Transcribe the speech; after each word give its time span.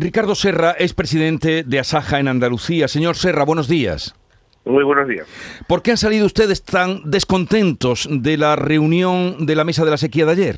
Ricardo 0.00 0.36
Serra 0.36 0.72
es 0.78 0.94
presidente 0.94 1.64
de 1.64 1.78
Asaja 1.80 2.20
en 2.20 2.28
Andalucía. 2.28 2.86
Señor 2.86 3.16
Serra, 3.16 3.44
buenos 3.44 3.68
días. 3.68 4.14
Muy 4.64 4.84
buenos 4.84 5.08
días. 5.08 5.26
¿Por 5.66 5.82
qué 5.82 5.92
han 5.92 5.96
salido 5.96 6.24
ustedes 6.24 6.62
tan 6.62 7.10
descontentos 7.10 8.08
de 8.08 8.36
la 8.36 8.54
reunión 8.54 9.44
de 9.44 9.56
la 9.56 9.64
mesa 9.64 9.84
de 9.84 9.90
la 9.90 9.96
sequía 9.96 10.24
de 10.26 10.32
ayer? 10.32 10.56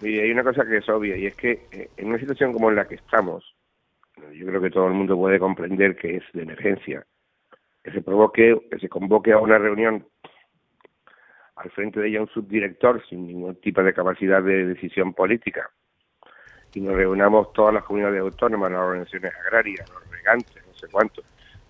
Y 0.00 0.18
hay 0.20 0.30
una 0.30 0.42
cosa 0.42 0.64
que 0.64 0.78
es 0.78 0.88
obvia 0.88 1.16
y 1.16 1.26
es 1.26 1.34
que 1.34 1.66
eh, 1.70 1.90
en 1.98 2.08
una 2.08 2.18
situación 2.18 2.52
como 2.52 2.70
en 2.70 2.76
la 2.76 2.88
que 2.88 2.94
estamos, 2.94 3.54
yo 4.32 4.46
creo 4.46 4.62
que 4.62 4.70
todo 4.70 4.86
el 4.86 4.94
mundo 4.94 5.16
puede 5.16 5.38
comprender 5.38 5.96
que 5.96 6.16
es 6.16 6.22
de 6.32 6.42
emergencia, 6.42 7.04
que 7.84 7.90
se 7.90 8.00
provoque, 8.00 8.56
que 8.70 8.78
se 8.78 8.88
convoque 8.88 9.32
a 9.32 9.38
una 9.38 9.58
reunión 9.58 10.06
al 11.56 11.70
frente 11.72 12.00
de 12.00 12.08
ella 12.08 12.22
un 12.22 12.28
subdirector 12.28 13.02
sin 13.08 13.26
ningún 13.26 13.56
tipo 13.56 13.82
de 13.82 13.92
capacidad 13.92 14.42
de 14.42 14.66
decisión 14.66 15.12
política 15.12 15.70
y 16.74 16.80
nos 16.80 16.94
reunamos 16.94 17.52
todas 17.52 17.74
las 17.74 17.84
comunidades 17.84 18.20
autónomas, 18.20 18.70
las 18.70 18.80
organizaciones 18.80 19.32
agrarias, 19.46 19.88
los 19.90 20.10
regantes, 20.10 20.62
no 20.66 20.74
sé 20.74 20.86
cuánto. 20.90 21.22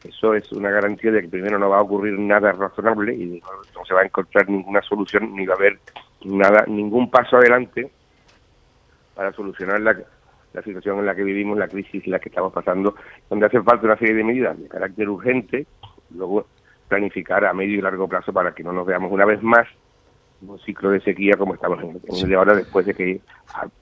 Eso 0.05 0.35
es 0.35 0.51
una 0.53 0.71
garantía 0.71 1.11
de 1.11 1.23
que 1.23 1.29
primero 1.29 1.59
no 1.59 1.71
va 1.71 1.79
a 1.79 1.83
ocurrir 1.83 2.19
nada 2.19 2.53
razonable 2.53 3.15
y 3.15 3.41
no, 3.75 3.85
se 3.85 3.95
va 3.95 4.03
a 4.03 4.05
encontrar 4.05 4.49
ninguna 4.49 4.83
solución 4.83 5.35
ni 5.35 5.47
va 5.47 5.55
a 5.55 5.57
haber 5.57 5.79
nada, 6.25 6.65
ningún 6.67 7.11
paso 7.11 7.37
adelante 7.37 7.91
para 9.15 9.33
solucionar 9.33 9.81
la, 9.81 9.97
la 10.53 10.63
situación 10.63 10.99
en 10.99 11.07
la 11.07 11.15
que 11.15 11.25
vivimos, 11.25 11.59
la 11.59 11.69
crisis 11.69 12.05
en 12.05 12.13
la 12.13 12.19
que 12.19 12.29
estamos 12.29 12.53
pasando, 12.53 12.95
donde 13.29 13.47
hace 13.47 13.63
falta 13.63 13.87
una 13.87 13.97
serie 13.97 14.15
de 14.15 14.25
medidas 14.25 14.59
de 14.59 14.69
carácter 14.69 15.09
urgente, 15.09 15.67
luego 16.11 16.47
planificar 16.89 17.45
a 17.45 17.53
medio 17.53 17.79
y 17.79 17.83
largo 17.83 18.07
plazo 18.07 18.33
para 18.33 18.53
que 18.53 18.63
no 18.63 18.73
nos 18.73 18.87
veamos 18.87 19.11
una 19.11 19.25
vez 19.25 19.43
más 19.43 19.67
un 20.49 20.59
ciclo 20.61 20.91
de 20.91 21.01
sequía 21.01 21.37
como 21.37 21.55
estamos 21.55 21.83
en, 21.83 22.01
el 22.09 22.29
de 22.29 22.35
ahora, 22.35 22.55
después 22.55 22.87
de 22.87 22.95
que 22.95 23.21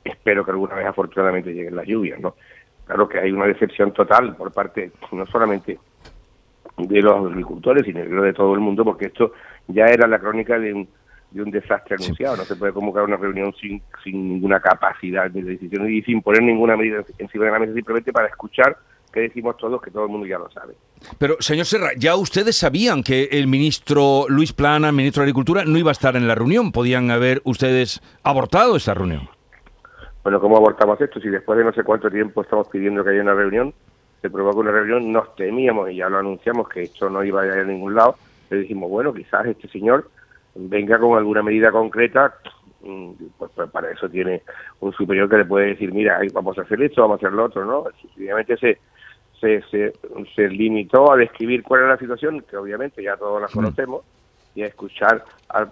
espero 0.04 0.45
que 0.45 0.50
alguna 0.50 0.74
vez 0.74 0.87
afortunadamente 0.87 1.52
lleguen 1.52 1.77
las 1.77 1.87
lluvias, 1.87 2.20
¿no? 2.20 2.34
Claro 2.87 3.09
que 3.09 3.18
hay 3.18 3.32
una 3.32 3.46
decepción 3.46 3.92
total 3.92 4.37
por 4.37 4.52
parte 4.52 4.92
no 5.12 5.27
solamente 5.27 5.78
de 6.76 7.02
los 7.02 7.30
agricultores, 7.30 7.85
sino 7.85 8.23
de 8.23 8.32
todo 8.32 8.54
el 8.54 8.60
mundo, 8.60 8.85
porque 8.85 9.07
esto 9.07 9.32
ya 9.68 9.87
era 9.87 10.07
la 10.07 10.18
crónica 10.18 10.59
de 10.59 10.74
un, 10.74 10.88
de 11.30 11.42
un 11.42 11.51
desastre 11.51 11.96
anunciado. 11.96 12.37
No 12.37 12.45
se 12.45 12.57
puede 12.57 12.73
convocar 12.73 13.04
una 13.04 13.16
reunión 13.16 13.54
sin, 13.54 13.80
sin 14.02 14.29
ninguna 14.29 14.60
capacidad 14.60 15.30
de 15.30 15.42
decisión 15.42 15.90
y 15.90 16.02
sin 16.02 16.20
poner 16.20 16.42
ninguna 16.42 16.76
medida 16.76 17.04
encima 17.18 17.46
de 17.46 17.51
la 17.52 17.59
mesa, 17.59 17.74
simplemente 17.74 18.12
para 18.12 18.29
escuchar 18.29 18.76
que 19.15 19.20
decimos 19.20 19.57
todos 19.57 19.80
que 19.80 19.93
todo 19.93 20.04
el 20.04 20.10
mundo 20.10 20.26
ya 20.26 20.38
lo 20.38 20.51
sabe. 20.51 20.74
Pero, 21.18 21.37
señor 21.38 21.66
Serra, 21.66 21.90
ya 21.96 22.16
ustedes 22.16 22.57
sabían 22.57 23.02
que 23.02 23.29
el 23.30 23.46
ministro 23.46 24.26
Luis 24.29 24.52
Plana, 24.52 24.90
ministro 24.90 25.20
de 25.20 25.26
Agricultura, 25.26 25.65
no 25.65 25.79
iba 25.79 25.90
a 25.90 25.93
estar 25.93 26.16
en 26.16 26.26
la 26.26 26.34
reunión. 26.34 26.73
Podían 26.73 27.10
haber 27.10 27.40
ustedes 27.45 28.02
abortado 28.24 28.76
esa 28.76 28.95
reunión. 28.95 29.29
Bueno, 30.24 30.40
¿cómo 30.40 30.57
abortamos 30.57 31.01
esto? 31.01 31.20
Si 31.20 31.29
después 31.29 31.59
de 31.59 31.65
no 31.65 31.73
sé 31.73 31.85
cuánto 31.85 32.10
tiempo 32.10 32.42
estamos 32.42 32.66
pidiendo 32.68 33.04
que 33.04 33.10
haya 33.10 33.23
una 33.23 33.35
reunión, 33.35 33.73
se 34.20 34.30
provoca 34.30 34.59
una 34.59 34.73
reunión, 34.73 35.12
nos 35.12 35.37
temíamos 35.37 35.90
y 35.90 35.96
ya 35.96 36.09
lo 36.09 36.18
anunciamos 36.18 36.68
que 36.68 36.82
esto 36.82 37.09
no 37.09 37.23
iba 37.23 37.42
a 37.42 37.46
ir 37.46 37.52
a 37.52 37.65
ningún 37.65 37.95
lado. 37.95 38.16
Le 38.51 38.59
dijimos, 38.59 38.90
bueno, 38.90 39.12
quizás 39.12 39.46
este 39.46 39.68
señor 39.68 40.10
venga 40.54 40.98
con 40.98 41.18
alguna 41.18 41.42
medida 41.42 41.70
concreta 41.70 42.35
mm, 42.82 43.10
pues, 43.37 43.51
pues, 43.54 43.70
para 43.70 43.90
eso 43.90 44.09
tiene 44.09 44.42
un 44.80 44.92
superior 44.92 45.29
que 45.29 45.37
le 45.37 45.45
puede 45.45 45.66
decir, 45.68 45.92
mira, 45.92 46.20
vamos 46.32 46.59
a 46.59 46.62
hacer 46.62 46.80
esto, 46.82 47.02
vamos 47.02 47.16
a 47.16 47.26
hacer 47.26 47.32
lo 47.32 47.45
otro, 47.45 47.65
¿no? 47.65 47.85
Obviamente 48.16 48.57
se, 48.57 48.79
se, 49.70 49.92
se, 50.34 50.48
limitó 50.48 51.12
a 51.12 51.16
describir 51.16 51.62
cuál 51.62 51.80
era 51.80 51.90
la 51.90 51.98
situación, 51.98 52.40
que 52.42 52.56
obviamente 52.56 53.02
ya 53.02 53.16
todos 53.16 53.40
la 53.40 53.48
conocemos, 53.48 54.04
y 54.54 54.62
a 54.62 54.66
escuchar 54.66 55.24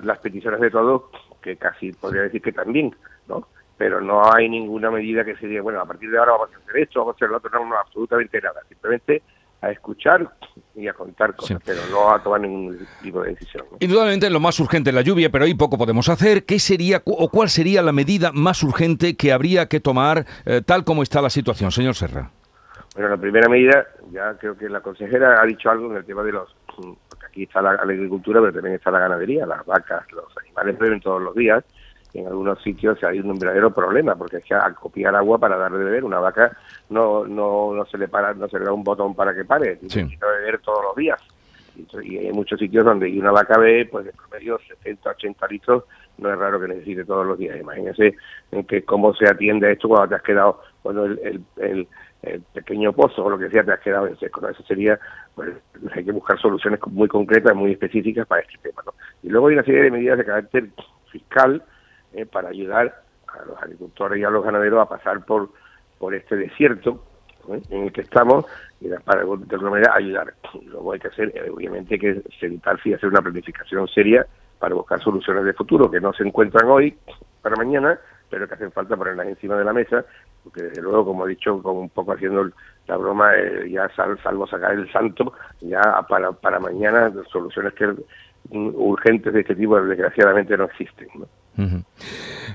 las 0.03 0.19
peticiones 0.19 0.61
de 0.61 0.71
todos, 0.71 1.03
que 1.41 1.57
casi 1.57 1.93
podría 1.93 2.23
decir 2.23 2.43
que 2.43 2.53
también, 2.53 2.95
¿no? 3.29 3.47
Pero 3.79 4.01
no 4.01 4.23
hay 4.33 4.49
ninguna 4.49 4.91
medida 4.91 5.25
que 5.25 5.37
se 5.37 5.47
diga, 5.47 5.63
bueno, 5.63 5.81
a 5.81 5.87
partir 5.87 6.11
de 6.11 6.19
ahora 6.19 6.33
vamos 6.33 6.51
a 6.55 6.59
hacer 6.59 6.83
esto, 6.83 7.01
vamos 7.01 7.15
a 7.15 7.17
hacer 7.17 7.31
lo 7.31 7.37
otro, 7.39 7.51
no, 7.51 7.67
no 7.67 7.79
absolutamente 7.79 8.41
nada. 8.41 8.61
Simplemente 8.69 9.23
a 9.61 9.71
escuchar 9.71 10.29
y 10.75 10.89
a 10.89 10.93
contar 10.93 11.37
cosas, 11.37 11.63
pero 11.65 11.81
no 11.91 12.13
a 12.13 12.21
tomar 12.21 12.41
ningún 12.41 12.79
tipo 13.01 13.23
de 13.23 13.31
decisión. 13.31 13.65
Indudablemente 13.79 14.29
lo 14.29 14.41
más 14.41 14.59
urgente 14.59 14.91
es 14.91 14.95
la 14.95 15.03
lluvia, 15.03 15.31
pero 15.31 15.45
ahí 15.45 15.55
poco 15.55 15.79
podemos 15.79 16.09
hacer. 16.09 16.45
¿Qué 16.45 16.59
sería 16.59 17.01
o 17.05 17.29
cuál 17.29 17.49
sería 17.49 17.81
la 17.81 17.93
medida 17.93 18.33
más 18.33 18.63
urgente 18.65 19.17
que 19.17 19.33
habría 19.33 19.69
que 19.69 19.79
tomar 19.79 20.27
eh, 20.45 20.63
tal 20.67 20.85
como 20.85 21.03
está 21.05 21.23
la 21.23 21.31
situación, 21.31 21.71
señor 21.71 21.95
Serra? 21.95 22.31
Bueno, 22.95 23.09
la 23.09 23.17
primera 23.17 23.49
medida, 23.49 23.87
ya 24.11 24.35
creo 24.35 24.57
que 24.57 24.69
la 24.69 24.81
consejera 24.81 25.41
ha 25.41 25.47
dicho 25.47 25.71
algo 25.71 25.91
en 25.91 25.97
el 25.97 26.05
tema 26.05 26.23
de 26.23 26.33
los... 26.33 26.55
Porque 26.77 27.27
aquí 27.27 27.43
está 27.45 27.63
la, 27.63 27.71
agricultura, 27.71 28.41
pero 28.41 28.53
también 28.53 28.77
está 28.77 28.91
la 28.91 28.99
ganadería, 28.99 29.47
las 29.47 29.65
vacas, 29.65 30.11
los 30.13 30.37
animales 30.39 30.79
beben 30.79 31.01
todos 31.01 31.23
los 31.23 31.35
días. 31.35 31.65
Y 32.13 32.19
en 32.19 32.27
algunos 32.27 32.63
sitios 32.63 33.03
hay 33.05 33.21
un 33.21 33.39
verdadero 33.39 33.71
problema, 33.73 34.15
porque 34.15 34.39
es 34.39 34.45
que 34.45 34.55
al 34.55 34.75
copiar 34.75 35.15
agua 35.17 35.39
para 35.39 35.57
darle 35.57 35.79
de 35.79 35.85
beber, 35.85 36.05
una 36.05 36.19
vaca 36.19 36.55
no, 36.91 37.27
no, 37.27 37.73
no 37.73 37.87
se 37.87 37.97
le 37.97 38.09
para, 38.09 38.35
no 38.35 38.49
se 38.49 38.59
le 38.59 38.67
da 38.67 38.73
un 38.73 38.85
botón 38.85 39.15
para 39.15 39.35
que 39.35 39.47
pare, 39.47 39.79
necesita 39.81 40.27
beber 40.27 40.59
todos 40.59 40.85
los 40.85 40.97
días. 40.97 41.21
Y, 42.03 42.19
hay 42.19 42.33
muchos 42.33 42.59
sitios 42.59 42.85
donde 42.85 43.19
una 43.19 43.31
vaca 43.31 43.59
bebe, 43.59 43.87
pues 43.87 44.05
de 44.05 44.13
promedio 44.13 44.59
70, 44.59 45.11
80 45.11 45.47
litros, 45.49 45.85
no 46.19 46.31
es 46.31 46.39
raro 46.39 46.61
que 46.61 46.69
necesite 46.69 47.05
todos 47.05 47.27
los 47.27 47.39
días. 47.39 47.59
Imagínense 47.59 48.15
en 48.51 48.65
que 48.65 48.85
cómo 48.85 49.15
se 49.15 49.27
atiende 49.27 49.73
esto 49.73 49.89
cuando 49.89 50.09
te 50.09 50.15
has 50.17 50.23
quedado, 50.23 50.61
cuando 50.83 51.05
el, 51.05 51.45
el 51.57 51.89
el 52.23 52.41
pequeño 52.41 52.93
pozo 52.93 53.25
o 53.25 53.31
lo 53.31 53.39
que 53.39 53.51
sea 53.51 53.65
te 53.65 53.73
has 53.73 53.81
quedado 53.81 54.07
en 54.07 54.17
seco. 54.19 54.41
¿no? 54.41 54.49
Eso 54.49 54.63
sería, 54.63 54.99
pues 55.35 55.51
hay 55.95 56.05
que 56.05 56.13
buscar 56.13 56.39
soluciones 56.41 56.81
muy 56.87 57.09
concretas, 57.09 57.55
muy 57.55 57.73
específicas 57.73 58.27
para 58.27 58.43
este 58.43 58.59
tema. 58.59 58.83
¿no? 58.87 58.95
Y 59.23 59.29
luego 59.29 59.49
hay 59.49 59.55
una 59.55 59.65
serie 59.65 59.83
de 59.83 59.91
medidas 59.91 60.19
de 60.19 60.25
carácter 60.25 60.69
fiscal 61.11 61.63
eh, 62.13 62.25
para 62.27 62.51
ayudar 62.51 63.03
a 63.27 63.45
los 63.45 63.61
agricultores 63.61 64.21
y 64.21 64.25
a 64.25 64.31
los 64.31 64.45
ganaderos 64.45 64.81
a 64.81 64.89
pasar 64.89 65.25
por, 65.25 65.51
por 65.99 66.15
este 66.15 66.37
desierto 66.37 67.05
en 67.49 67.83
el 67.85 67.93
que 67.93 68.03
estamos 68.03 68.45
y 68.81 68.89
para 69.05 69.23
de 69.23 69.55
alguna 69.55 69.71
manera 69.71 69.95
ayudar. 69.97 70.33
Luego 70.65 70.93
hay 70.93 71.01
que 71.01 71.09
hacer, 71.09 71.33
eh, 71.35 71.51
obviamente, 71.51 71.99
que 71.99 72.23
sentarse 72.39 72.91
y 72.91 72.95
hacer 72.95 73.09
una 73.09 73.21
planificación 73.21 73.89
seria 73.89 74.25
para 74.61 74.77
buscar 74.77 75.01
soluciones 75.01 75.45
de 75.45 75.53
futuro 75.55 75.91
que 75.91 76.01
no 76.01 76.13
se 76.13 76.23
encuentran 76.23 76.69
hoy 76.69 76.97
para 77.41 77.57
mañana, 77.57 77.99
pero 78.33 78.49
que 78.49 78.55
hacen 78.55 78.73
falta 78.73 78.97
ponerlas 78.97 79.29
encima 79.29 79.57
de 79.57 79.65
la 79.65 79.75
mesa 79.75 80.07
porque 80.43 80.63
desde 80.63 80.83
luego, 80.83 81.05
como 81.05 81.27
he 81.27 81.31
dicho, 81.31 81.63
como 81.63 81.81
un 81.81 81.91
poco 81.91 82.13
haciendo 82.13 82.51
la 82.87 82.97
broma, 82.97 83.37
eh, 83.37 83.71
ya 83.71 83.89
salvo 83.95 84.47
sacar 84.47 84.73
el 84.73 84.91
santo, 84.91 85.33
ya 85.61 85.81
para, 86.09 86.33
para 86.33 86.59
mañana 86.59 87.13
soluciones 87.31 87.75
que 87.75 87.95
urgentes 88.51 89.33
de 89.33 89.41
este 89.41 89.55
tipo 89.55 89.81
desgraciadamente 89.81 90.57
no 90.57 90.65
existen. 90.65 91.09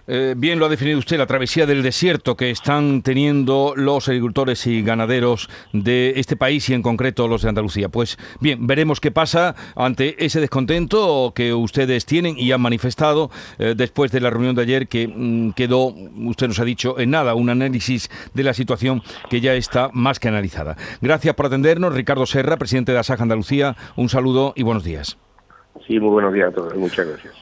Eh, 0.07 0.35
bien 0.37 0.59
lo 0.59 0.65
ha 0.65 0.69
definido 0.69 0.99
usted, 0.99 1.17
la 1.17 1.25
travesía 1.25 1.65
del 1.65 1.83
desierto 1.83 2.35
que 2.35 2.49
están 2.49 3.01
teniendo 3.01 3.73
los 3.75 4.07
agricultores 4.07 4.65
y 4.67 4.81
ganaderos 4.81 5.49
de 5.73 6.13
este 6.15 6.35
país 6.35 6.69
y 6.69 6.73
en 6.73 6.81
concreto 6.81 7.27
los 7.27 7.41
de 7.41 7.49
Andalucía. 7.49 7.89
Pues 7.89 8.17
bien, 8.39 8.67
veremos 8.67 8.99
qué 8.99 9.11
pasa 9.11 9.55
ante 9.75 10.23
ese 10.23 10.39
descontento 10.39 11.33
que 11.35 11.53
ustedes 11.53 12.05
tienen 12.05 12.35
y 12.37 12.51
han 12.51 12.61
manifestado 12.61 13.29
eh, 13.59 13.73
después 13.75 14.11
de 14.11 14.21
la 14.21 14.29
reunión 14.29 14.55
de 14.55 14.61
ayer 14.61 14.87
que 14.87 15.07
mm, 15.07 15.51
quedó, 15.51 15.87
usted 15.87 16.47
nos 16.47 16.59
ha 16.59 16.65
dicho, 16.65 16.99
en 16.99 17.11
nada, 17.11 17.35
un 17.35 17.49
análisis 17.49 18.09
de 18.33 18.43
la 18.43 18.53
situación 18.53 19.01
que 19.29 19.41
ya 19.41 19.53
está 19.55 19.89
más 19.93 20.19
que 20.19 20.27
analizada. 20.27 20.77
Gracias 21.01 21.35
por 21.35 21.47
atendernos, 21.47 21.93
Ricardo 21.93 22.25
Serra, 22.25 22.57
presidente 22.57 22.91
de 22.91 22.99
Asaja 22.99 23.23
Andalucía. 23.23 23.75
Un 23.95 24.09
saludo 24.09 24.53
y 24.55 24.63
buenos 24.63 24.83
días. 24.83 25.17
Sí, 25.85 25.99
muy 25.99 26.09
buenos 26.09 26.33
días 26.33 26.49
a 26.49 26.51
todos. 26.51 26.75
Muchas 26.75 27.07
gracias. 27.07 27.33